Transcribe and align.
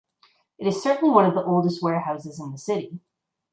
It 0.57 0.65
is 0.65 0.81
certainly 0.81 1.11
one 1.13 1.25
of 1.25 1.35
the 1.35 1.43
oldest 1.45 1.83
warehouses 1.83 2.39
in 2.39 2.51
the 2.51 2.57
city. 2.57 3.01